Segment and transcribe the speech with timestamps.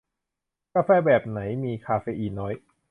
[0.73, 2.53] กาแฟแบบไหนมีคาเฟอีนน้อย